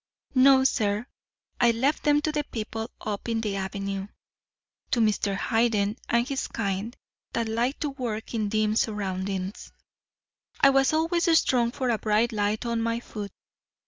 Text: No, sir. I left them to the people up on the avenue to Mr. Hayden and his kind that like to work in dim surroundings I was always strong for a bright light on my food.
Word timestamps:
No, 0.33 0.63
sir. 0.63 1.05
I 1.59 1.69
left 1.69 2.01
them 2.05 2.21
to 2.21 2.31
the 2.31 2.43
people 2.45 2.89
up 3.01 3.29
on 3.29 3.41
the 3.41 3.55
avenue 3.57 4.07
to 4.89 4.99
Mr. 4.99 5.35
Hayden 5.37 5.95
and 6.09 6.27
his 6.27 6.47
kind 6.47 6.97
that 7.33 7.47
like 7.47 7.79
to 7.81 7.89
work 7.91 8.33
in 8.33 8.49
dim 8.49 8.75
surroundings 8.75 9.71
I 10.59 10.71
was 10.71 10.91
always 10.91 11.29
strong 11.37 11.69
for 11.71 11.91
a 11.91 11.99
bright 11.99 12.31
light 12.31 12.65
on 12.65 12.81
my 12.81 12.99
food. 12.99 13.29